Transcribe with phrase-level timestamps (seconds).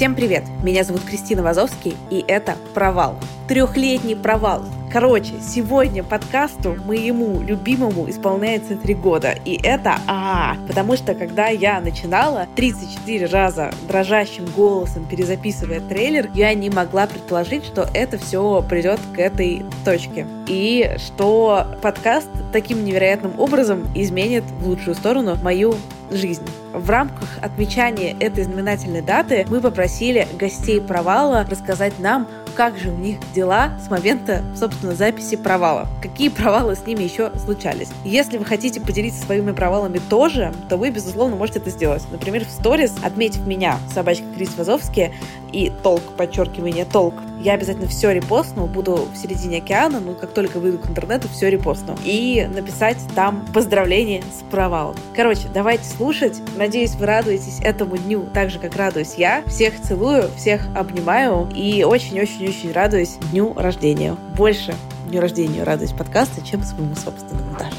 [0.00, 0.44] Всем привет!
[0.62, 3.16] Меня зовут Кристина Вазовский, и это «Провал».
[3.48, 4.64] Трехлетний провал.
[4.92, 9.36] Короче, сегодня подкасту моему любимому исполняется три года.
[9.44, 16.52] И это а, потому что когда я начинала 34 раза дрожащим голосом перезаписывая трейлер, я
[16.54, 20.26] не могла предположить, что это все придет к этой точке.
[20.48, 25.76] И что подкаст таким невероятным образом изменит в лучшую сторону мою
[26.10, 26.42] жизнь.
[26.72, 32.26] В рамках отмечания этой знаменательной даты мы попросили гостей провала рассказать нам,
[32.60, 35.88] как же у них дела с момента, собственно, записи провала.
[36.02, 37.88] Какие провалы с ними еще случались.
[38.04, 42.02] Если вы хотите поделиться своими провалами тоже, то вы, безусловно, можете это сделать.
[42.12, 45.14] Например, в сторис, отметив меня, собачка Крис Вазовский,
[45.52, 50.58] и толк, подчеркивание, толк, я обязательно все репостну, буду в середине океана, ну, как только
[50.60, 51.96] выйду к интернету, все репостну.
[52.04, 54.96] И написать там поздравление с провалом.
[55.14, 56.40] Короче, давайте слушать.
[56.56, 59.42] Надеюсь, вы радуетесь этому дню так же, как радуюсь я.
[59.46, 64.16] Всех целую, всех обнимаю и очень-очень-очень радуюсь дню рождения.
[64.36, 64.74] Больше
[65.08, 67.72] дню рождения радуюсь подкаста, чем своему собственному даже.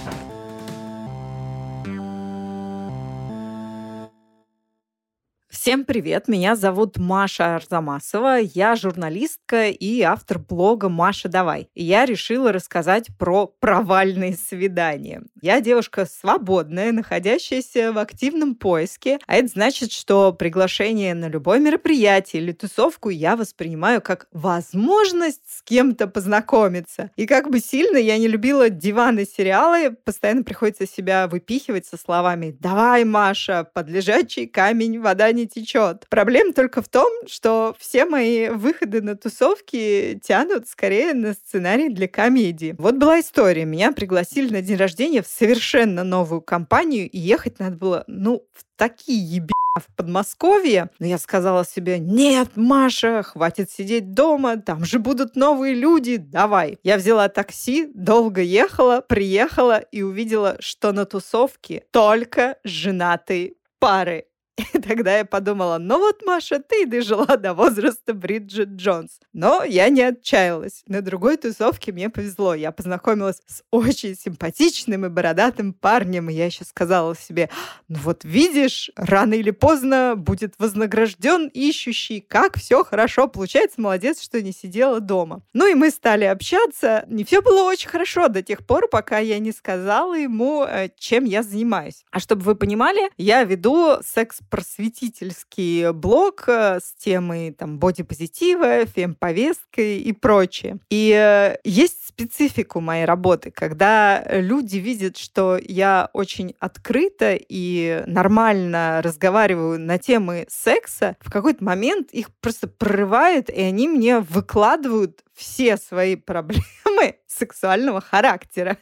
[5.71, 11.69] Всем привет, меня зовут Маша Арзамасова, я журналистка и автор блога «Маша, давай».
[11.75, 15.23] Я решила рассказать про провальные свидания.
[15.41, 22.43] Я девушка свободная, находящаяся в активном поиске, а это значит, что приглашение на любое мероприятие
[22.43, 27.11] или тусовку я воспринимаю как возможность с кем-то познакомиться.
[27.15, 32.53] И как бы сильно я не любила диваны сериалы, постоянно приходится себя выпихивать со словами
[32.59, 35.60] «Давай, Маша, под лежачий камень вода не течет.
[36.09, 42.07] Проблема только в том, что все мои выходы на тусовки тянут скорее на сценарий для
[42.07, 42.75] комедии.
[42.77, 43.65] Вот была история.
[43.65, 48.63] Меня пригласили на день рождения в совершенно новую компанию, и ехать надо было, ну, в
[48.77, 50.89] такие еби в Подмосковье.
[50.99, 56.77] Но я сказала себе, нет, Маша, хватит сидеть дома, там же будут новые люди, давай.
[56.83, 64.25] Я взяла такси, долго ехала, приехала и увидела, что на тусовке только женатые пары.
[64.73, 69.19] И тогда я подумала, ну вот, Маша, ты дожила до возраста Бриджит Джонс.
[69.33, 70.83] Но я не отчаялась.
[70.87, 72.53] На другой тусовке мне повезло.
[72.53, 76.29] Я познакомилась с очень симпатичным и бородатым парнем.
[76.29, 77.49] И я еще сказала себе,
[77.87, 82.21] ну вот видишь, рано или поздно будет вознагражден ищущий.
[82.21, 83.81] Как все хорошо получается.
[83.81, 85.41] Молодец, что не сидела дома.
[85.53, 87.05] Ну и мы стали общаться.
[87.07, 91.25] Не все было очень хорошо до тех пор, пока я не сказала ему, э, чем
[91.25, 92.03] я занимаюсь.
[92.11, 99.99] А чтобы вы понимали, я веду секс просветительский блог э, с темой там бодипозитива, фемповесткой
[99.99, 100.77] и прочее.
[100.89, 109.01] И э, есть специфику моей работы, когда люди видят, что я очень открыто и нормально
[109.01, 115.77] разговариваю на темы секса, в какой-то момент их просто прорывает, и они мне выкладывают все
[115.77, 118.77] свои проблемы сексуального характера.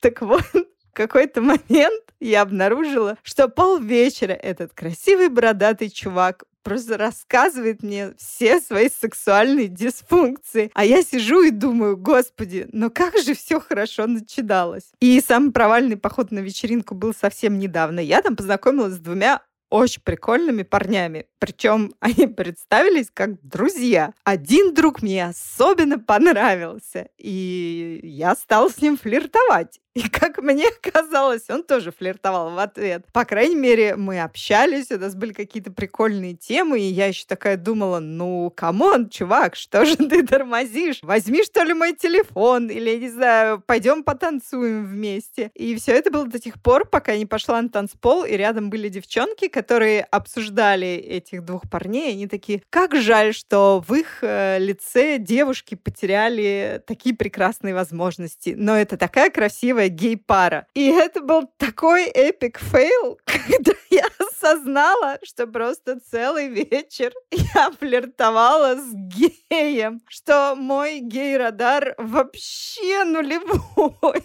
[0.00, 0.44] Так вот,
[0.92, 8.60] в какой-то момент я обнаружила, что полвечера этот красивый бородатый чувак просто рассказывает мне все
[8.60, 10.70] свои сексуальные дисфункции.
[10.74, 14.92] А я сижу и думаю, господи, ну как же все хорошо начиналось.
[15.00, 17.98] И самый провальный поход на вечеринку был совсем недавно.
[17.98, 19.40] Я там познакомилась с двумя
[19.72, 21.26] очень прикольными парнями.
[21.38, 24.12] Причем они представились как друзья.
[24.22, 29.80] Один друг мне особенно понравился, и я стала с ним флиртовать.
[29.94, 33.04] И как мне казалось, он тоже флиртовал в ответ.
[33.12, 37.56] По крайней мере, мы общались, у нас были какие-то прикольные темы, и я еще такая
[37.56, 41.00] думала, ну, come on, чувак, что же ты тормозишь?
[41.02, 45.50] Возьми, что ли, мой телефон, или, не знаю, пойдем потанцуем вместе.
[45.54, 48.70] И все это было до тех пор, пока я не пошла на танцпол, и рядом
[48.70, 54.18] были девчонки, которые обсуждали этих двух парней, и они такие, как жаль, что в их
[54.22, 58.54] э, лице девушки потеряли такие прекрасные возможности.
[58.56, 60.66] Но это такая красивая красивая гей-пара.
[60.74, 68.76] И это был такой epic fail, когда я осознала, что просто целый вечер я флиртовала
[68.76, 74.22] с геем, что мой гей-радар вообще нулевой.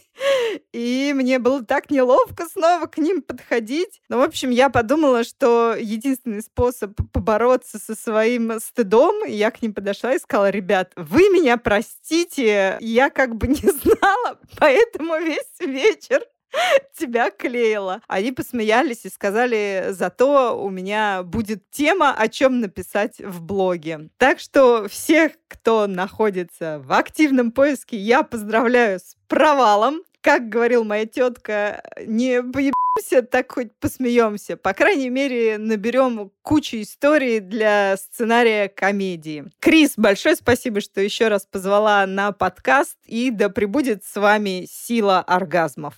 [0.73, 4.01] И мне было так неловко снова к ним подходить.
[4.09, 9.73] Ну, в общем, я подумала, что единственный способ побороться со своим стыдом, я к ним
[9.73, 16.23] подошла и сказала, ребят, вы меня простите, я как бы не знала, поэтому весь вечер
[16.97, 18.01] тебя клеила.
[18.07, 24.09] Они посмеялись и сказали, зато у меня будет тема, о чем написать в блоге.
[24.17, 31.05] Так что всех, кто находится в активном поиске, я поздравляю с провалом как говорил моя
[31.05, 34.57] тетка, не поебемся, так хоть посмеемся.
[34.57, 39.45] По крайней мере, наберем кучу историй для сценария комедии.
[39.61, 45.21] Крис, большое спасибо, что еще раз позвала на подкаст, и да пребудет с вами сила
[45.21, 45.93] оргазмов.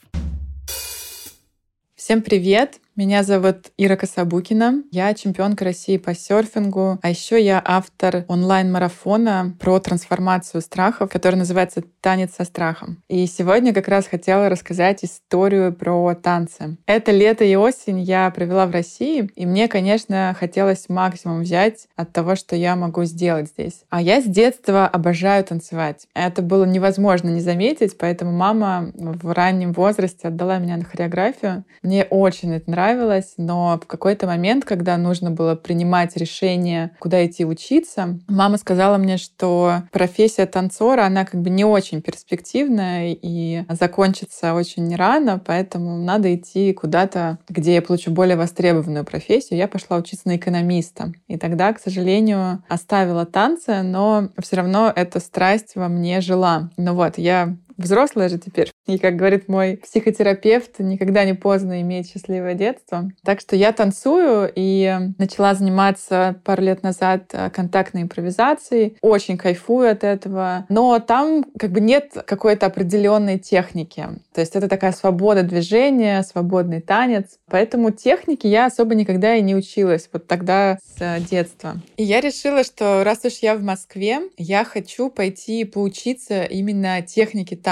[1.99, 2.79] Всем привет!
[2.99, 4.83] Меня зовут Ира Кособукина.
[4.91, 6.99] Я чемпионка России по серфингу.
[7.01, 13.01] А еще я автор онлайн-марафона про трансформацию страхов, который называется «Танец со страхом».
[13.07, 16.75] И сегодня как раз хотела рассказать историю про танцы.
[16.87, 22.11] Это лето и осень я провела в России, и мне, конечно, хотелось максимум взять от
[22.11, 23.85] того, что я могу сделать здесь.
[23.89, 26.05] А я с детства обожаю танцевать.
[26.13, 31.63] Это было невозможно не заметить, поэтому мама в раннем возрасте отдала меня на хореографию.
[31.81, 37.25] Мне очень это нравится нравилось, но в какой-то момент, когда нужно было принимать решение, куда
[37.25, 43.63] идти учиться, мама сказала мне, что профессия танцора, она как бы не очень перспективная и
[43.69, 49.59] закончится очень рано, поэтому надо идти куда-то, где я получу более востребованную профессию.
[49.59, 51.13] Я пошла учиться на экономиста.
[51.27, 56.69] И тогда, к сожалению, оставила танцы, но все равно эта страсть во мне жила.
[56.77, 58.71] Ну вот, я взрослая же теперь.
[58.85, 63.11] И, как говорит мой психотерапевт, никогда не поздно иметь счастливое детство.
[63.23, 68.97] Так что я танцую и начала заниматься пару лет назад э, контактной импровизацией.
[69.01, 70.65] Очень кайфую от этого.
[70.69, 74.07] Но там как бы нет какой-то определенной техники.
[74.33, 77.37] То есть это такая свобода движения, свободный танец.
[77.47, 80.09] Поэтому техники я особо никогда и не училась.
[80.11, 81.77] Вот тогда с детства.
[81.97, 87.55] И я решила, что раз уж я в Москве, я хочу пойти поучиться именно технике
[87.55, 87.68] танца.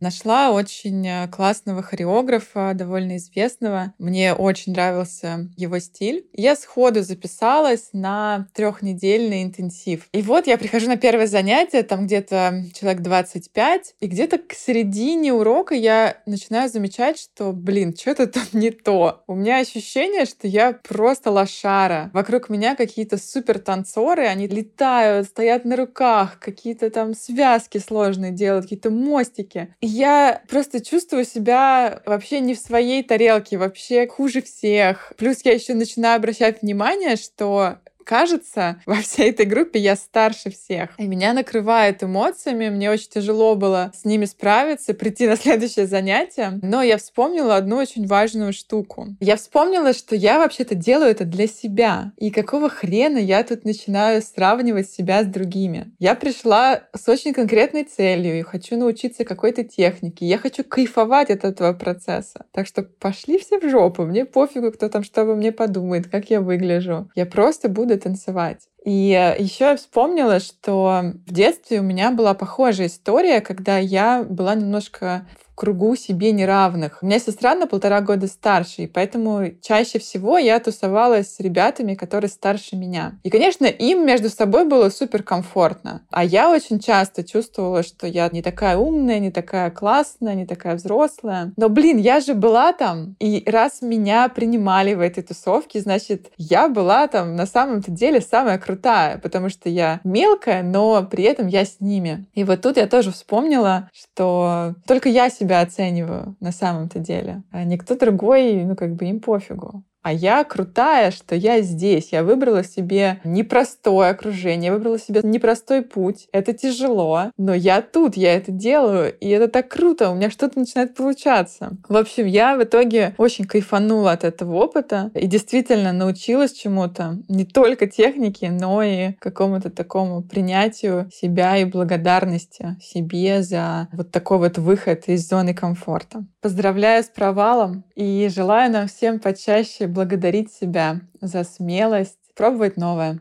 [0.00, 3.92] Нашла очень э, классного хореографа, довольно известного.
[3.98, 6.26] Мне очень нравился его стиль.
[6.32, 10.08] Я сходу записалась на трехнедельный интенсив.
[10.12, 15.32] И вот я прихожу на первое занятие, там где-то человек 25, и где-то к середине
[15.32, 19.22] урока я начинаю замечать, что, блин, что-то там не то.
[19.26, 22.10] У меня ощущение, что я просто лошара.
[22.14, 28.64] Вокруг меня какие-то супер танцоры, они летают, стоят на руках, какие-то там связки сложные делают,
[28.64, 29.74] какие-то мостики мостике.
[29.80, 35.12] я просто чувствую себя вообще не в своей тарелке, вообще хуже всех.
[35.16, 40.90] Плюс я еще начинаю обращать внимание, что кажется, во всей этой группе я старше всех.
[40.98, 46.58] И меня накрывает эмоциями, мне очень тяжело было с ними справиться, прийти на следующее занятие.
[46.62, 49.08] Но я вспомнила одну очень важную штуку.
[49.20, 52.12] Я вспомнила, что я вообще-то делаю это для себя.
[52.16, 55.92] И какого хрена я тут начинаю сравнивать себя с другими?
[55.98, 60.26] Я пришла с очень конкретной целью и хочу научиться какой-то технике.
[60.26, 62.46] Я хочу кайфовать от этого процесса.
[62.52, 64.04] Так что пошли все в жопу.
[64.04, 67.10] Мне пофигу, кто там что обо мне подумает, как я выгляжу.
[67.14, 68.68] Я просто буду танцевать.
[68.84, 74.22] И э, еще я вспомнила, что в детстве у меня была похожая история, когда я
[74.22, 76.98] была немножко кругу себе неравных.
[77.00, 81.94] У меня сестра на полтора года старше, и поэтому чаще всего я тусовалась с ребятами,
[81.94, 83.18] которые старше меня.
[83.22, 86.02] И, конечно, им между собой было супер комфортно.
[86.10, 90.76] А я очень часто чувствовала, что я не такая умная, не такая классная, не такая
[90.76, 91.52] взрослая.
[91.56, 96.68] Но, блин, я же была там, и раз меня принимали в этой тусовке, значит, я
[96.68, 98.73] была там на самом-то деле самая крутая,
[99.22, 102.26] потому что я мелкая, но при этом я с ними.
[102.34, 107.42] И вот тут я тоже вспомнила, что только я себя оцениваю на самом-то деле.
[107.50, 109.82] А никто другой, ну, как бы им пофигу.
[110.04, 112.10] А я крутая, что я здесь.
[112.12, 116.28] Я выбрала себе непростое окружение, я выбрала себе непростой путь.
[116.30, 120.58] Это тяжело, но я тут, я это делаю, и это так круто, у меня что-то
[120.58, 121.78] начинает получаться.
[121.88, 127.46] В общем, я в итоге очень кайфанула от этого опыта и действительно научилась чему-то, не
[127.46, 134.58] только технике, но и какому-то такому принятию себя и благодарности себе за вот такой вот
[134.58, 136.26] выход из зоны комфорта.
[136.42, 143.20] Поздравляю с провалом и желаю нам всем почаще благодарить себя за смелость, пробовать новое.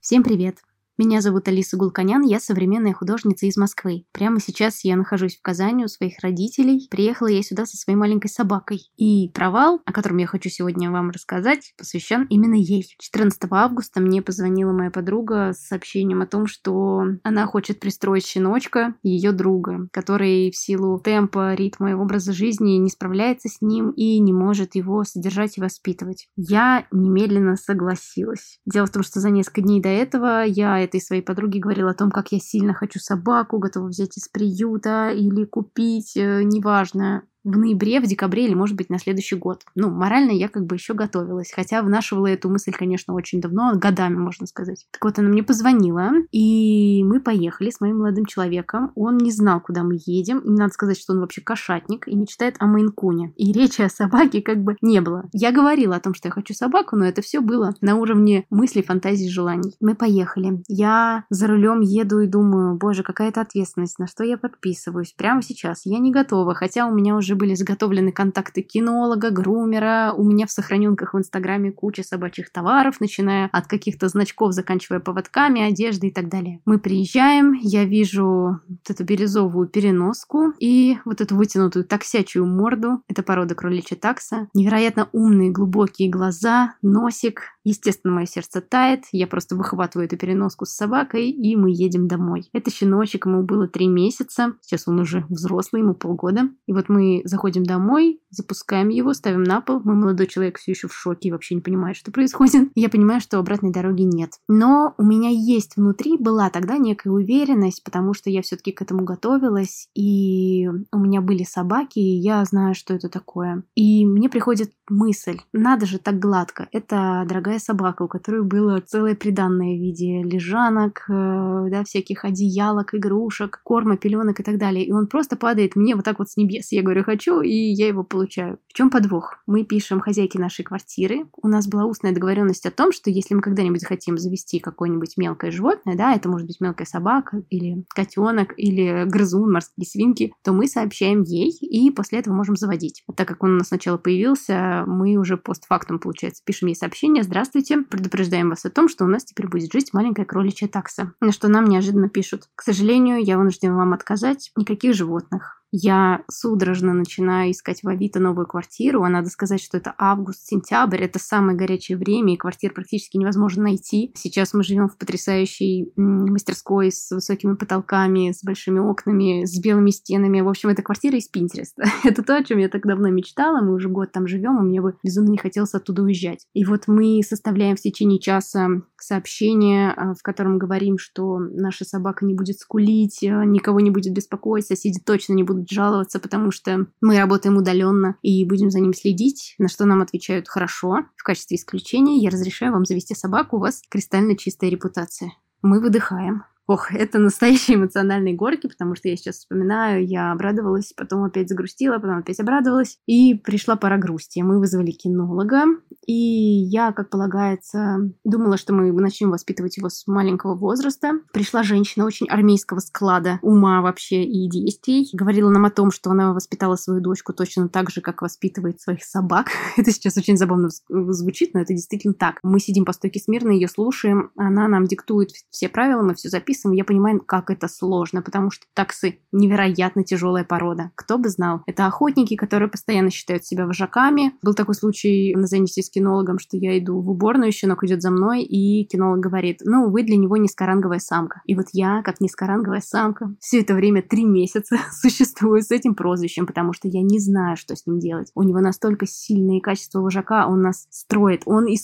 [0.00, 0.58] Всем привет!
[0.98, 4.04] Меня зовут Алиса Гулканян, я современная художница из Москвы.
[4.12, 6.86] Прямо сейчас я нахожусь в Казани у своих родителей.
[6.90, 8.82] Приехала я сюда со своей маленькой собакой.
[8.98, 12.84] И провал, о котором я хочу сегодня вам рассказать, посвящен именно ей.
[12.98, 18.94] 14 августа мне позвонила моя подруга с сообщением о том, что она хочет пристроить щеночка,
[19.02, 24.18] ее друга, который в силу темпа, ритма и образа жизни не справляется с ним и
[24.18, 26.28] не может его содержать и воспитывать.
[26.36, 28.60] Я немедленно согласилась.
[28.66, 31.94] Дело в том, что за несколько дней до этого я этой своей подруге говорила о
[31.94, 37.22] том, как я сильно хочу собаку, готова взять из приюта или купить, э, неважно.
[37.44, 39.62] В ноябре, в декабре или, может быть, на следующий год.
[39.74, 44.16] Ну, морально я как бы еще готовилась, хотя вынашивала эту мысль, конечно, очень давно, годами,
[44.16, 44.86] можно сказать.
[44.90, 48.92] Так вот, она мне позвонила, и мы поехали с моим молодым человеком.
[48.94, 52.56] Он не знал, куда мы едем, и надо сказать, что он вообще кошатник и мечтает
[52.58, 53.32] о Мейнкуне.
[53.36, 55.28] И речи о собаке как бы не было.
[55.32, 58.82] Я говорила о том, что я хочу собаку, но это все было на уровне мыслей,
[58.82, 59.74] фантазий, желаний.
[59.80, 60.62] Мы поехали.
[60.68, 65.82] Я за рулем еду и думаю, боже, какая-то ответственность, на что я подписываюсь прямо сейчас.
[65.84, 70.46] Я не готова, хотя у меня уже уже были заготовлены контакты кинолога, грумера, у меня
[70.46, 76.10] в сохраненках в Инстаграме куча собачьих товаров, начиная от каких-то значков, заканчивая поводками, одежды и
[76.10, 76.60] так далее.
[76.66, 83.02] Мы приезжаем, я вижу вот эту бирюзовую переноску и вот эту вытянутую таксячую морду.
[83.08, 84.48] Это порода кроличья такса.
[84.54, 87.42] Невероятно умные глубокие глаза, носик.
[87.64, 89.04] Естественно, мое сердце тает.
[89.12, 92.48] Я просто выхватываю эту переноску с собакой, и мы едем домой.
[92.52, 94.54] Это щеночек, ему было три месяца.
[94.60, 96.50] Сейчас он уже взрослый, ему полгода.
[96.66, 99.80] И вот мы заходим домой, запускаем его, ставим на пол.
[99.84, 102.70] Мой молодой человек все еще в шоке и вообще не понимает, что происходит.
[102.74, 104.32] Я понимаю, что обратной дороги нет.
[104.48, 109.04] Но у меня есть внутри, была тогда некая уверенность, потому что я все-таки к этому
[109.04, 113.62] готовилась, и у меня были собаки, и я знаю, что это такое.
[113.74, 116.68] И мне приходит мысль, надо же так гладко.
[116.72, 122.94] Это дорогая собака, у которой было целое приданное в виде лежанок, э, да, всяких одеялок,
[122.94, 124.84] игрушек, корма, пеленок и так далее.
[124.84, 126.72] И он просто падает мне вот так вот с небес.
[126.72, 128.58] Я говорю, хочу, и я его получаю.
[128.68, 129.38] В чем подвох?
[129.46, 131.26] Мы пишем хозяйке нашей квартиры.
[131.42, 135.50] У нас была устная договоренность о том, что если мы когда-нибудь захотим завести какое-нибудь мелкое
[135.50, 140.66] животное, да, это может быть мелкая собака или котенок или грызун, морские свинки, то мы
[140.66, 143.02] сообщаем ей и после этого можем заводить.
[143.06, 147.22] А так как он у нас сначала появился, мы уже постфактум, получается, пишем ей сообщение
[147.22, 147.41] «Здравствуйте,
[147.84, 151.12] предупреждаем вас о том, что у нас теперь будет жить маленькая кроличья такса».
[151.20, 154.50] На что нам неожиданно пишут «К сожалению, я вынужден вам отказать.
[154.56, 155.61] Никаких животных.
[155.72, 161.18] Я судорожно начинаю искать в Авито новую квартиру, а надо сказать, что это август-сентябрь, это
[161.18, 164.12] самое горячее время, и квартир практически невозможно найти.
[164.14, 170.42] Сейчас мы живем в потрясающей мастерской с высокими потолками, с большими окнами, с белыми стенами.
[170.42, 171.84] В общем, это квартира из Пинтереста.
[172.04, 174.82] это то, о чем я так давно мечтала, мы уже год там живем, и мне
[174.82, 176.46] бы безумно не хотелось оттуда уезжать.
[176.52, 178.68] И вот мы составляем в течение часа
[179.02, 184.12] сообщение, а, в котором говорим, что наша собака не будет скулить, а, никого не будет
[184.12, 188.94] беспокоить, соседи точно не будут жаловаться, потому что мы работаем удаленно и будем за ним
[188.94, 191.04] следить, на что нам отвечают «хорошо».
[191.16, 195.32] В качестве исключения я разрешаю вам завести собаку, у вас кристально чистая репутация.
[195.62, 196.44] Мы выдыхаем.
[196.66, 201.96] Ох, это настоящие эмоциональные горки, потому что я сейчас вспоминаю, я обрадовалась, потом опять загрустила,
[201.96, 204.40] потом опять обрадовалась, и пришла пора грусти.
[204.42, 205.64] Мы вызвали кинолога,
[206.06, 211.12] и я, как полагается, думала, что мы начнем воспитывать его с маленького возраста.
[211.32, 215.08] Пришла женщина очень армейского склада ума вообще и действий.
[215.12, 219.04] Говорила нам о том, что она воспитала свою дочку точно так же, как воспитывает своих
[219.04, 219.48] собак.
[219.76, 222.38] это сейчас очень забавно звучит, но это действительно так.
[222.42, 226.52] Мы сидим по стойке смирно, ее слушаем, она нам диктует все правила, мы все записываем,
[226.62, 230.90] записываем, я понимаю, как это сложно, потому что таксы невероятно тяжелая порода.
[230.94, 231.62] Кто бы знал.
[231.66, 234.32] Это охотники, которые постоянно считают себя вожаками.
[234.42, 238.10] Был такой случай на занятии с кинологом, что я иду в уборную, щенок идет за
[238.10, 241.42] мной, и кинолог говорит, ну, вы для него низкоранговая самка.
[241.46, 246.46] И вот я, как низкоранговая самка, все это время три месяца существую с этим прозвищем,
[246.46, 248.30] потому что я не знаю, что с ним делать.
[248.34, 251.76] У него настолько сильные качества вожака, он нас строит, он и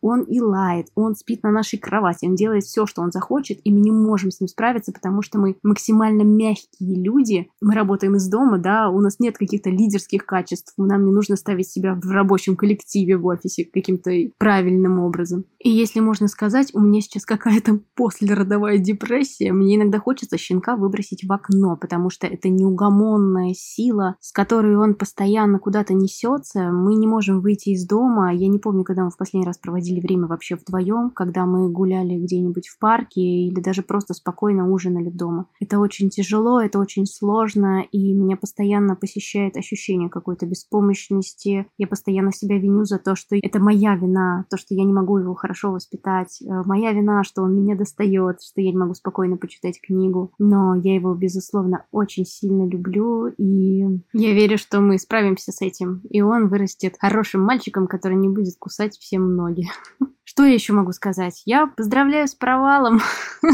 [0.00, 3.72] он и лает, он спит на нашей кровати, он делает все, что он захочет, и
[3.72, 7.48] мы не можем с ним справиться, потому что мы максимально мягкие люди.
[7.60, 11.68] Мы работаем из дома, да, у нас нет каких-то лидерских качеств, нам не нужно ставить
[11.70, 15.44] себя в рабочем коллективе в офисе каким-то правильным образом.
[15.60, 21.24] И если можно сказать, у меня сейчас какая-то послеродовая депрессия, мне иногда хочется щенка выбросить
[21.24, 26.70] в окно, потому что это неугомонная сила, с которой он постоянно куда-то несется.
[26.70, 28.32] Мы не можем выйти из дома.
[28.32, 32.16] Я не помню, когда мы в последний раз проводили время вообще вдвоем, когда мы гуляли
[32.18, 35.46] где-нибудь в парке или даже просто спокойно ужинали дома.
[35.60, 41.66] Это очень тяжело, это очень сложно, и меня постоянно посещает ощущение какой-то беспомощности.
[41.78, 45.18] Я постоянно себя виню за то, что это моя вина, то, что я не могу
[45.18, 46.40] его хорошо воспитать.
[46.42, 50.32] Э, моя вина, что он меня достает, что я не могу спокойно почитать книгу.
[50.38, 53.80] Но я его, безусловно, очень сильно люблю, и
[54.12, 58.56] я верю, что мы справимся с этим, и он вырастет хорошим мальчиком, который не будет
[58.58, 59.66] кусать всем ноги.
[60.24, 61.42] Что я еще могу сказать?
[61.46, 63.00] Я поздравляю с провалом.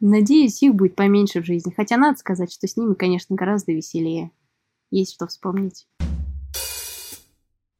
[0.00, 1.72] Надеюсь, их будет поменьше в жизни.
[1.76, 4.30] Хотя надо сказать, что с ними, конечно, гораздо веселее.
[4.90, 5.86] Есть что вспомнить.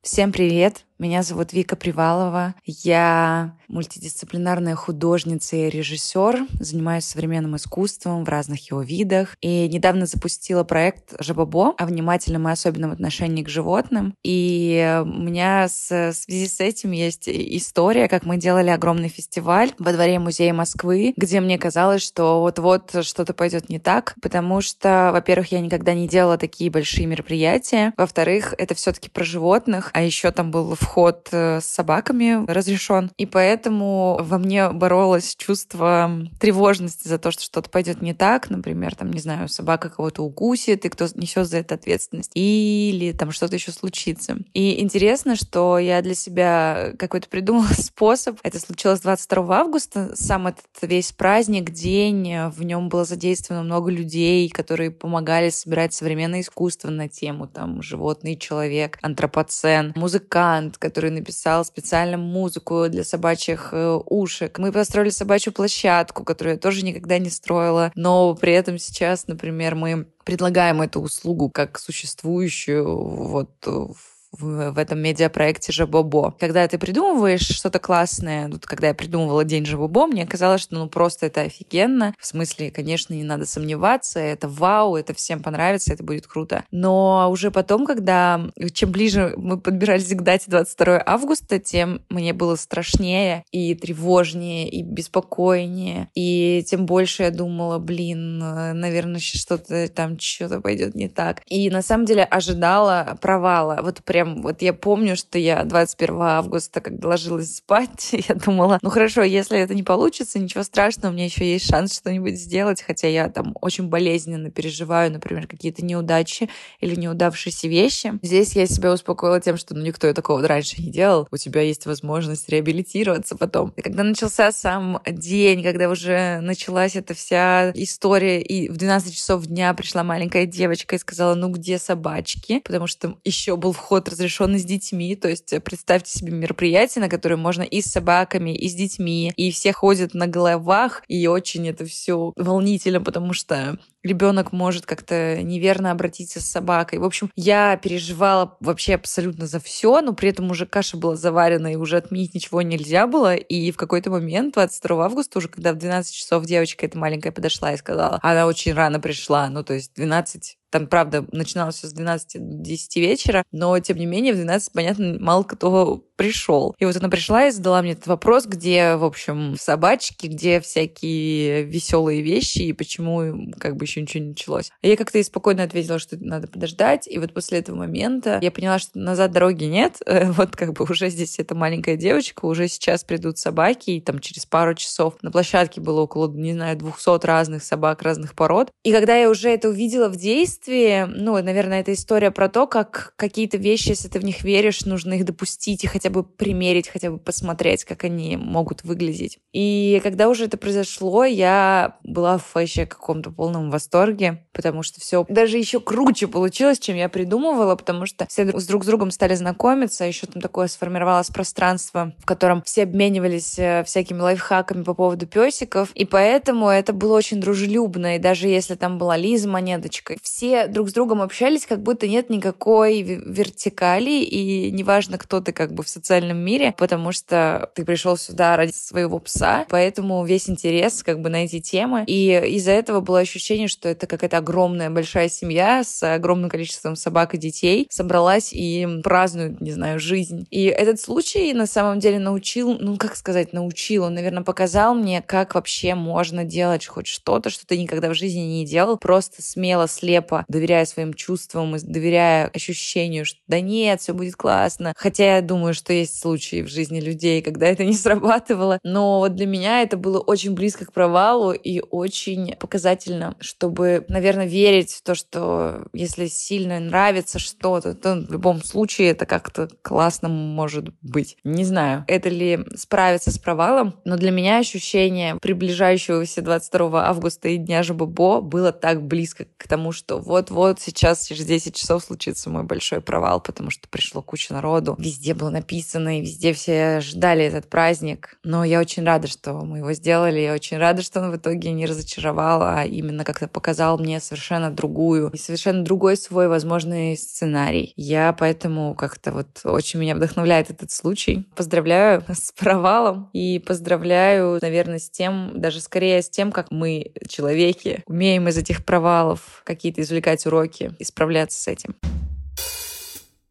[0.03, 0.85] Всем привет!
[1.03, 2.55] Меня зовут Вика Привалова.
[2.65, 6.47] Я мультидисциплинарная художница и режиссер.
[6.61, 9.37] Занимаюсь современным искусством в разных его видах.
[9.41, 14.15] И недавно запустила проект «Жабобо» о внимательном и особенном отношении к животным.
[14.23, 19.93] И у меня в связи с этим есть история, как мы делали огромный фестиваль во
[19.93, 25.51] дворе музея Москвы, где мне казалось, что вот-вот что-то пойдет не так, потому что, во-первых,
[25.51, 27.93] я никогда не делала такие большие мероприятия.
[27.97, 33.11] Во-вторых, это все-таки про животных, а еще там был вход э, с собаками разрешен.
[33.17, 38.51] И поэтому во мне боролось чувство тревожности за то, что что-то пойдет не так.
[38.51, 42.31] Например, там, не знаю, собака кого-то укусит, и кто несет за это ответственность.
[42.35, 44.37] Или там что-то еще случится.
[44.55, 48.39] И интересно, что я для себя какой-то придумала способ.
[48.43, 50.13] Это случилось 22 августа.
[50.15, 56.41] Сам этот весь праздник, день, в нем было задействовано много людей, которые помогали собирать современное
[56.41, 63.99] искусство на тему там животный человек, антропоцен, музыкант, который написал специально музыку для собачьих э,
[64.07, 64.59] ушек.
[64.59, 69.75] Мы построили собачью площадку, которую я тоже никогда не строила, но при этом сейчас, например,
[69.75, 76.35] мы предлагаем эту услугу как существующую вот в в, в этом медиапроекте Жабобо.
[76.39, 80.89] Когда ты придумываешь что-то классное, вот когда я придумывала День Жабобо, мне казалось, что ну
[80.89, 82.15] просто это офигенно.
[82.19, 86.65] В смысле, конечно, не надо сомневаться, это вау, это всем понравится, это будет круто.
[86.71, 88.41] Но уже потом, когда
[88.73, 94.83] чем ближе мы подбирались к дате 22 августа, тем мне было страшнее и тревожнее, и
[94.83, 96.09] беспокойнее.
[96.15, 101.43] И тем больше я думала, блин, наверное, что-то там что-то пойдет не так.
[101.47, 103.81] И на самом деле ожидала провала.
[103.83, 108.79] Вот прям прям, вот я помню, что я 21 августа, когда ложилась спать, я думала,
[108.83, 112.83] ну хорошо, если это не получится, ничего страшного, у меня еще есть шанс что-нибудь сделать,
[112.83, 116.49] хотя я там очень болезненно переживаю, например, какие-то неудачи
[116.81, 118.19] или неудавшиеся вещи.
[118.23, 121.87] Здесь я себя успокоила тем, что ну никто такого раньше не делал, у тебя есть
[121.87, 123.73] возможность реабилитироваться потом.
[123.77, 129.47] И когда начался сам день, когда уже началась эта вся история, и в 12 часов
[129.47, 132.61] дня пришла маленькая девочка и сказала, ну где собачки?
[132.61, 135.17] Потому что еще был вход разрешенный с детьми.
[135.17, 139.33] То есть э, представьте себе мероприятие, на которое можно и с собаками, и с детьми,
[139.37, 145.43] и все ходят на головах, и очень это все волнительно, потому что ребенок может как-то
[145.43, 146.99] неверно обратиться с собакой.
[146.99, 151.73] В общем, я переживала вообще абсолютно за все, но при этом уже каша была заварена,
[151.73, 153.35] и уже отменить ничего нельзя было.
[153.35, 157.73] И в какой-то момент, 22 августа, уже когда в 12 часов девочка эта маленькая подошла
[157.73, 161.93] и сказала, она очень рано пришла, ну то есть 12 там, правда, начиналось все с
[161.93, 166.75] 12 до 10 вечера, но, тем не менее, в 12, понятно, мало кто пришел.
[166.79, 171.65] И вот она пришла и задала мне этот вопрос, где, в общем, собачки, где всякие
[171.65, 174.71] веселые вещи, и почему как бы еще ничего не началось.
[174.83, 177.09] А я как-то и спокойно ответила, что надо подождать.
[177.09, 180.01] И вот после этого момента я поняла, что назад дороги нет.
[180.43, 184.47] Вот как бы уже здесь эта маленькая девочка, уже сейчас придут собаки, и там через
[184.47, 188.71] пару часов на площадке было около, не знаю, 200 разных собак разных пород.
[188.83, 193.15] И когда я уже это увидела в действии, ну, наверное, это история про то, как
[193.17, 197.11] какие-то вещи, если ты в них веришь, нужно их допустить и хотя бы примерить, хотя
[197.11, 199.39] бы посмотреть, как они могут выглядеть.
[199.53, 205.25] И когда уже это произошло, я была в вообще каком-то полном восторге, потому что все
[205.29, 209.35] даже еще круче получилось, чем я придумывала, потому что все с друг с другом стали
[209.35, 215.27] знакомиться, еще там такое сформировалось пространство, в котором все обменивались э, всякими лайфхаками по поводу
[215.27, 220.67] песиков, и поэтому это было очень дружелюбно, и даже если там была Лиза Монеточка, все
[220.67, 225.83] друг с другом общались, как будто нет никакой вертикали, и неважно, кто ты как бы
[225.83, 231.29] в мире, потому что ты пришел сюда ради своего пса, поэтому весь интерес как бы
[231.29, 236.03] на эти темы, и из-за этого было ощущение, что это какая-то огромная большая семья с
[236.03, 240.47] огромным количеством собак и детей собралась и празднует, не знаю, жизнь.
[240.51, 245.23] И этот случай на самом деле научил, ну как сказать, научил, он, наверное, показал мне,
[245.23, 249.89] как вообще можно делать хоть что-то, что ты никогда в жизни не делал, просто смело,
[249.89, 254.93] слепо, доверяя своим чувствам доверяя ощущению, что да нет, все будет классно.
[254.97, 258.79] Хотя я думаю, что есть случаи в жизни людей, когда это не срабатывало.
[258.83, 264.47] Но вот для меня это было очень близко к провалу и очень показательно, чтобы, наверное,
[264.47, 270.29] верить в то, что если сильно нравится что-то, то в любом случае это как-то классно
[270.29, 271.37] может быть.
[271.45, 277.57] Не знаю, это ли справиться с провалом, но для меня ощущение приближающегося 22 августа и
[277.57, 282.63] Дня Жабобо было так близко к тому, что вот-вот сейчас через 10 часов случится мой
[282.63, 284.97] большой провал, потому что пришло куча народу.
[284.99, 288.37] Везде было написано расписанный, везде все ждали этот праздник.
[288.45, 290.41] Но я очень рада, что мы его сделали.
[290.41, 294.71] Я очень рада, что он в итоге не разочаровал, а именно как-то показал мне совершенно
[294.71, 297.95] другую и совершенно другой свой возможный сценарий.
[297.97, 301.49] Я поэтому как-то вот очень меня вдохновляет этот случай.
[301.57, 308.03] Поздравляю с провалом и поздравляю, наверное, с тем, даже скорее с тем, как мы, человеки,
[308.07, 311.97] умеем из этих провалов какие-то извлекать уроки и справляться с этим.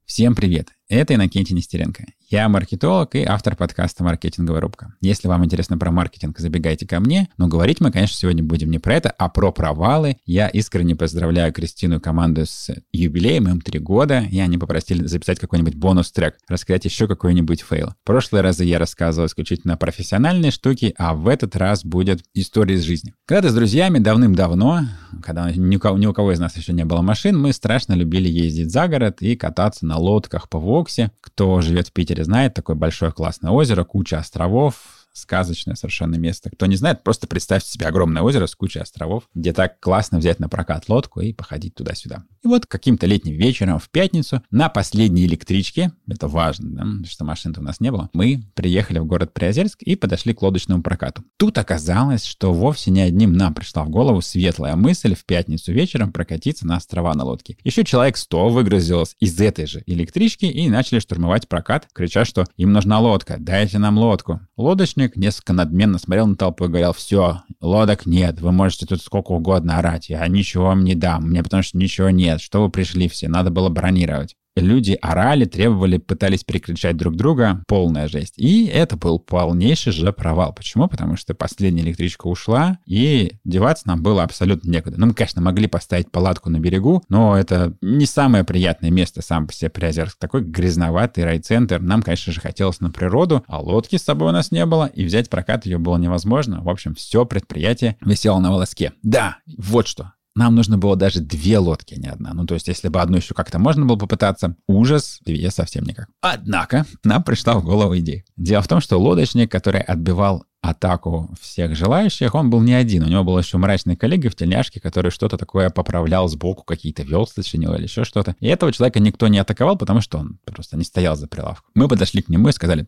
[0.06, 0.81] Всем привет!
[0.92, 2.04] Это Иннокентий Нестеренко.
[2.28, 4.94] Я маркетолог и автор подкаста «Маркетинговая рубка».
[5.00, 7.30] Если вам интересно про маркетинг, забегайте ко мне.
[7.38, 10.18] Но говорить мы, конечно, сегодня будем не про это, а про провалы.
[10.26, 15.40] Я искренне поздравляю Кристину и команду с юбилеем, им три года, и они попросили записать
[15.40, 17.94] какой-нибудь бонус-трек, рассказать еще какой-нибудь фейл.
[18.02, 22.84] В прошлые разы я рассказывал исключительно профессиональные штуки, а в этот раз будет история из
[22.84, 23.14] жизни.
[23.26, 24.82] Когда-то с друзьями давным-давно,
[25.24, 28.90] когда ни у, кого, из нас еще не было машин, мы страшно любили ездить за
[28.90, 31.12] город и кататься на лодках по Воксе.
[31.22, 36.50] Кто живет в Питере, знает, такое большое классное озеро, куча островов, сказочное совершенно место.
[36.50, 40.40] Кто не знает, просто представьте себе огромное озеро с кучей островов, где так классно взять
[40.40, 42.24] на прокат лодку и походить туда-сюда.
[42.44, 47.62] И вот каким-то летним вечером в пятницу на последней электричке, это важно, да, что машин-то
[47.62, 51.24] у нас не было, мы приехали в город Приозерск и подошли к лодочному прокату.
[51.38, 56.12] Тут оказалось, что вовсе не одним нам пришла в голову светлая мысль в пятницу вечером
[56.12, 57.58] прокатиться на острова на лодке.
[57.64, 62.72] Еще человек 100 выгрузилось из этой же электрички и начали штурмовать прокат, крича, что им
[62.72, 64.42] нужна лодка, дайте нам лодку.
[64.58, 69.02] Лодочник Лодочник несколько надменно смотрел на толпу и говорил, все, лодок нет, вы можете тут
[69.02, 72.70] сколько угодно орать, я ничего вам не дам, мне потому что ничего нет, что вы
[72.70, 74.36] пришли все, надо было бронировать.
[74.56, 77.64] Люди орали, требовали, пытались перекричать друг друга.
[77.68, 78.34] Полная жесть.
[78.38, 80.54] И это был полнейший же провал.
[80.54, 80.88] Почему?
[80.88, 85.00] Потому что последняя электричка ушла, и деваться нам было абсолютно некуда.
[85.00, 89.48] Ну, мы, конечно, могли поставить палатку на берегу, но это не самое приятное место сам
[89.48, 90.18] по себе Приозерск.
[90.20, 91.80] Такой грязноватый райцентр.
[91.80, 95.06] Нам, конечно же, хотелось на природу, а лодки с собой у нас не было, и
[95.06, 96.62] взять прокат ее было невозможно.
[96.62, 98.94] В общем, все предприятие висело на волоске.
[99.02, 100.14] Да, вот что.
[100.36, 102.34] Нам нужно было даже две лодки, не одна.
[102.34, 106.08] Ну, то есть, если бы одну еще как-то можно было попытаться, ужас, две совсем никак.
[106.22, 108.24] Однако, нам пришла в голову идея.
[108.38, 113.04] Дело в том, что лодочник, который отбивал атаку всех желающих, он был не один.
[113.04, 117.44] У него был еще мрачный коллега в тельняшке, который что-то такое поправлял сбоку, какие-то весла
[117.44, 118.36] чинил или еще что-то.
[118.40, 121.70] И этого человека никто не атаковал, потому что он просто не стоял за прилавком.
[121.74, 122.88] Мы подошли к нему и сказали,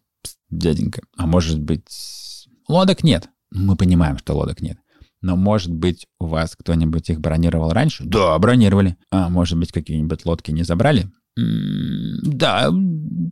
[0.49, 2.47] дяденька, а может быть...
[2.69, 3.27] Лодок нет.
[3.51, 4.77] Мы понимаем, что лодок нет.
[5.23, 8.03] Но, может быть, у вас кто-нибудь их бронировал раньше?
[8.05, 8.97] Да, бронировали.
[9.09, 11.09] А может быть, какие-нибудь лодки не забрали?
[11.36, 12.71] Да,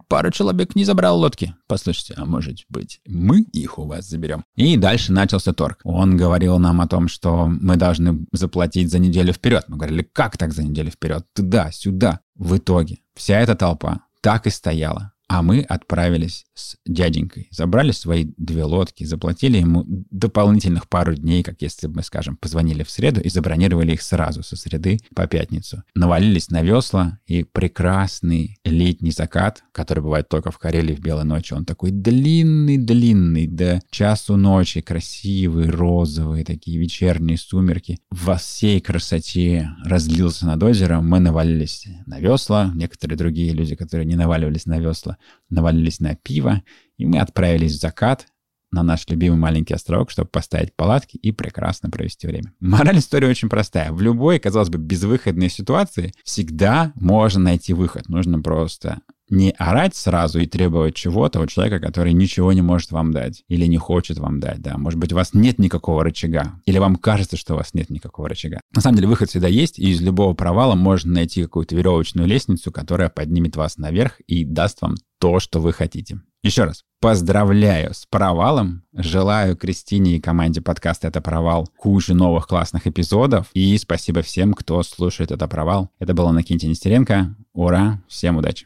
[0.07, 1.53] пара человек не забрал лодки.
[1.67, 4.43] Послушайте, а может быть, мы их у вас заберем?
[4.55, 5.81] И дальше начался торг.
[5.83, 9.65] Он говорил нам о том, что мы должны заплатить за неделю вперед.
[9.67, 11.25] Мы говорили, как так за неделю вперед?
[11.35, 12.21] Туда, сюда.
[12.35, 17.47] В итоге вся эта толпа так и стояла а мы отправились с дяденькой.
[17.51, 22.83] Забрали свои две лодки, заплатили ему дополнительных пару дней, как если бы мы, скажем, позвонили
[22.83, 25.83] в среду и забронировали их сразу со среды по пятницу.
[25.95, 31.53] Навалились на весла, и прекрасный летний закат, который бывает только в Карелии в белой ночи,
[31.53, 37.99] он такой длинный-длинный, до часу ночи, красивый, розовый, такие вечерние сумерки.
[38.09, 41.07] Во всей красоте разлился над озером.
[41.07, 45.17] Мы навалились на весла, некоторые другие люди, которые не наваливались на весла,
[45.49, 46.61] навалились на пиво,
[46.97, 48.27] и мы отправились в закат
[48.71, 52.53] на наш любимый маленький островок, чтобы поставить палатки и прекрасно провести время.
[52.59, 53.91] Мораль истории очень простая.
[53.91, 58.07] В любой, казалось бы, безвыходной ситуации всегда можно найти выход.
[58.07, 59.01] Нужно просто
[59.31, 63.65] не орать сразу и требовать чего-то у человека, который ничего не может вам дать или
[63.65, 64.77] не хочет вам дать, да.
[64.77, 68.29] Может быть, у вас нет никакого рычага, или вам кажется, что у вас нет никакого
[68.29, 68.61] рычага.
[68.75, 72.71] На самом деле, выход всегда есть, и из любого провала можно найти какую-то веревочную лестницу,
[72.71, 76.19] которая поднимет вас наверх и даст вам то, что вы хотите.
[76.43, 78.83] Еще раз, поздравляю с провалом.
[78.93, 83.47] Желаю Кристине и команде подкаста «Это провал» кучу новых классных эпизодов.
[83.53, 85.91] И спасибо всем, кто слушает «Это провал».
[85.99, 87.35] Это был Накинти Нестеренко.
[87.53, 88.01] Ура!
[88.07, 88.65] Всем удачи!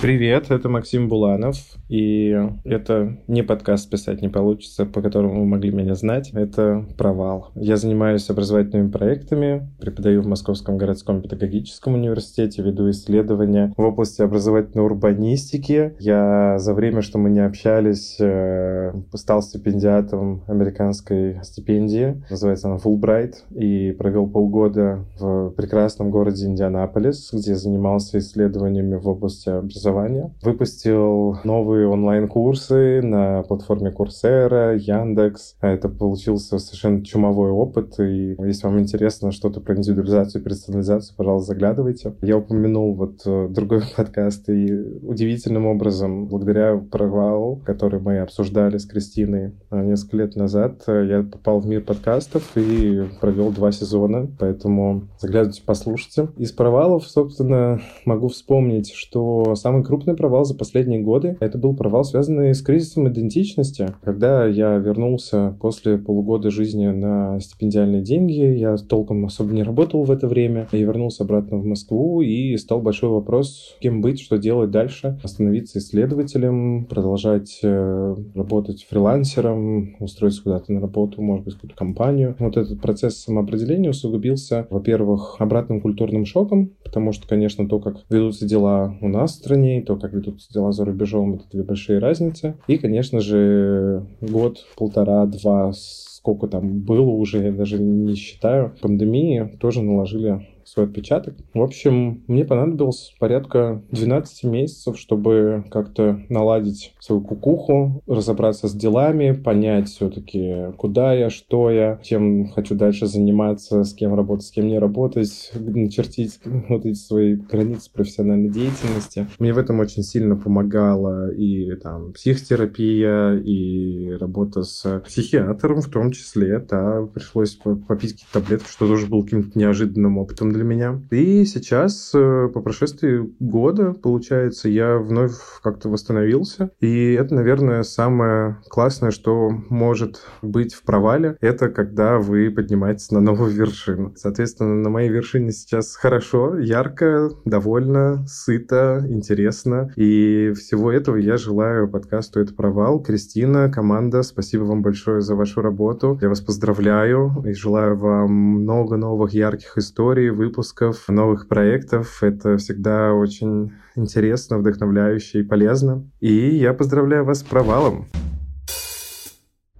[0.00, 1.58] Привет, это Максим Буланов,
[1.90, 2.34] и
[2.64, 7.50] это не подкаст «Писать не получится», по которому вы могли меня знать, это провал.
[7.54, 14.86] Я занимаюсь образовательными проектами, преподаю в Московском городском педагогическом университете, веду исследования в области образовательной
[14.86, 15.92] урбанистики.
[15.98, 23.34] Я за время, что мы не общались, э, стал стипендиатом американской стипендии, называется она Fulbright,
[23.54, 30.32] и провел полгода в прекрасном городе Индианаполис, где занимался исследованиями в области образования образования.
[30.42, 35.56] Выпустил новые онлайн-курсы на платформе Coursera, Яндекс.
[35.60, 37.98] Это получился совершенно чумовой опыт.
[38.00, 42.14] И если вам интересно что-то про индивидуализацию персонализацию, пожалуйста, заглядывайте.
[42.22, 44.72] Я упомянул вот э, другой подкаст, и
[45.02, 51.22] удивительным образом, благодаря провалу, который мы обсуждали с Кристиной э, несколько лет назад, э, я
[51.22, 56.28] попал в мир подкастов и провел два сезона, поэтому заглядывайте, послушайте.
[56.36, 62.02] Из провалов, собственно, могу вспомнить, что самый крупный провал за последние годы— это был провал,
[62.02, 63.86] связанный с кризисом идентичности.
[64.02, 70.10] Когда я вернулся после полугода жизни на стипендиальные деньги, я толком особо не работал в
[70.10, 74.72] это время, я вернулся обратно в Москву, и стал большой вопрос, кем быть, что делать
[74.72, 82.34] дальше, остановиться исследователем, продолжать э, работать фрилансером, устроиться куда-то на работу, может быть, какую-то компанию.
[82.40, 88.48] Вот этот процесс самоопределения усугубился, во-первых, обратным культурным шоком, потому что, конечно, то, как ведутся
[88.48, 91.98] дела у нас в стране, и то, как ведутся дела за рубежом, это две большие
[91.98, 92.56] разницы.
[92.66, 99.56] И, конечно же, год, полтора, два сколько там было уже, я даже не считаю, пандемии
[99.58, 101.34] тоже наложили свой отпечаток.
[101.52, 109.32] В общем, мне понадобилось порядка 12 месяцев, чтобы как-то наладить свою кукуху, разобраться с делами,
[109.32, 114.68] понять все-таки, куда я, что я, чем хочу дальше заниматься, с кем работать, с кем
[114.68, 119.26] не работать, начертить вот эти свои границы профессиональной деятельности.
[119.38, 126.12] Мне в этом очень сильно помогала и там психотерапия, и работа с психиатром в том
[126.12, 126.58] числе.
[126.60, 131.00] Да, пришлось попить какие-то таблетки, что тоже был каким-то неожиданным опытом для для меня.
[131.10, 136.70] И сейчас, э, по прошествии года, получается, я вновь как-то восстановился.
[136.80, 143.20] И это, наверное, самое классное, что может быть в провале, это когда вы поднимаетесь на
[143.20, 144.12] новую вершину.
[144.16, 149.92] Соответственно, на моей вершине сейчас хорошо, ярко, довольно, сыто, интересно.
[149.96, 153.02] И всего этого я желаю подкасту «Это провал».
[153.02, 156.18] Кристина, команда, спасибо вам большое за вашу работу.
[156.20, 162.24] Я вас поздравляю и желаю вам много новых ярких историй, выпусков, новых проектов.
[162.24, 166.10] Это всегда очень интересно, вдохновляюще и полезно.
[166.18, 168.08] И я поздравляю вас с провалом.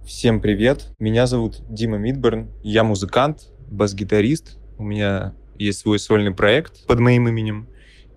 [0.05, 6.85] Всем привет, меня зовут Дима Мидберн, я музыкант, бас-гитарист, у меня есть свой сольный проект
[6.85, 7.67] под моим именем,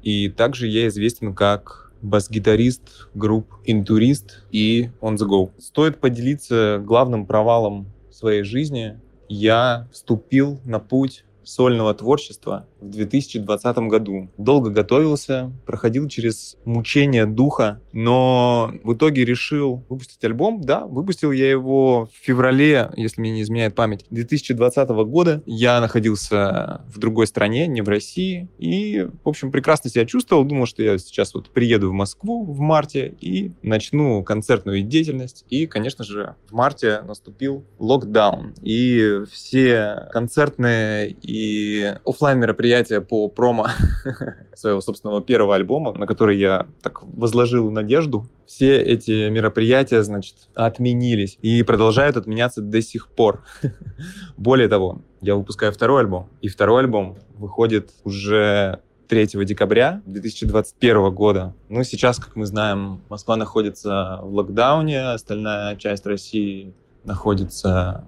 [0.03, 5.51] и также я известен как бас-гитарист групп Интурист и On The Go.
[5.59, 9.01] Стоит поделиться главным провалом своей жизни.
[9.29, 14.29] Я вступил на путь сольного творчества в 2020 году.
[14.37, 20.61] Долго готовился, проходил через мучение духа, но в итоге решил выпустить альбом.
[20.61, 25.43] Да, выпустил я его в феврале, если мне не изменяет память, 2020 года.
[25.47, 30.45] Я находился в другой стране, не в России, и, в общем, прекрасно себя чувствовал.
[30.45, 35.45] Думал, что я сейчас вот приеду в Москву в марте и начну концертную деятельность.
[35.49, 43.29] И, конечно же, в марте наступил локдаун, и все концертные и офлайн мероприятия мероприятие по
[43.29, 43.69] промо
[44.55, 48.27] своего собственного первого альбома, на который я так возложил надежду.
[48.47, 53.45] Все эти мероприятия, значит, отменились и продолжают отменяться до сих пор.
[54.37, 61.55] Более того, я выпускаю второй альбом, и второй альбом выходит уже 3 декабря 2021 года.
[61.69, 68.05] Ну, сейчас, как мы знаем, Москва находится в локдауне, остальная часть России находится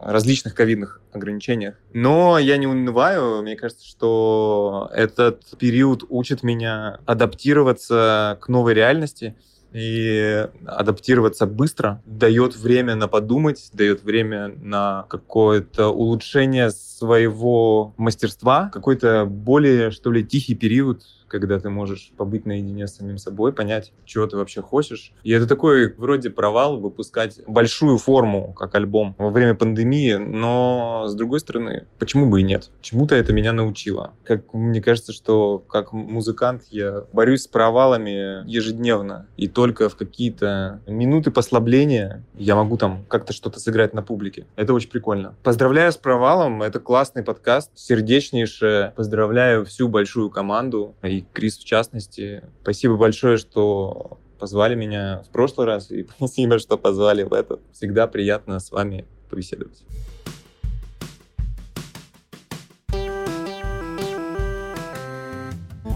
[0.00, 1.74] различных ковидных ограничениях.
[1.92, 3.42] Но я не унываю.
[3.42, 9.36] Мне кажется, что этот период учит меня адаптироваться к новой реальности
[9.72, 19.26] и адаптироваться быстро, дает время на подумать, дает время на какое-то улучшение своего мастерства, какой-то
[19.26, 24.26] более, что ли, тихий период когда ты можешь побыть наедине с самим собой, понять, чего
[24.26, 25.12] ты вообще хочешь.
[25.22, 31.14] И это такой вроде провал выпускать большую форму, как альбом, во время пандемии, но с
[31.14, 32.70] другой стороны, почему бы и нет?
[32.80, 34.12] Чему-то это меня научило.
[34.24, 40.80] Как мне кажется, что как музыкант я борюсь с провалами ежедневно, и только в какие-то
[40.86, 44.46] минуты послабления я могу там как-то что-то сыграть на публике.
[44.56, 45.34] Это очень прикольно.
[45.42, 48.92] Поздравляю с провалом, это классный подкаст, сердечнейшее.
[48.96, 50.94] Поздравляю всю большую команду
[51.32, 52.42] Крис в частности.
[52.62, 57.60] Спасибо большое, что позвали меня в прошлый раз, и спасибо, что позвали в этот.
[57.72, 59.82] Всегда приятно с вами побеседовать.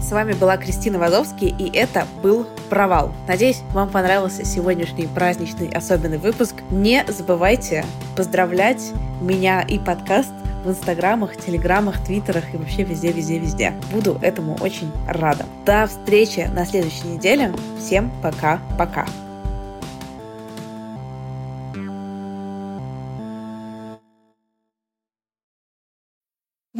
[0.01, 3.15] С вами была Кристина Вазовский, и это был «Провал».
[3.27, 6.55] Надеюсь, вам понравился сегодняшний праздничный особенный выпуск.
[6.69, 10.33] Не забывайте поздравлять меня и подкаст
[10.63, 13.73] в инстаграмах, телеграмах, твиттерах и вообще везде-везде-везде.
[13.91, 15.45] Буду этому очень рада.
[15.65, 17.53] До встречи на следующей неделе.
[17.79, 19.05] Всем пока-пока.